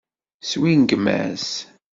[0.49, 1.47] Swingem-as.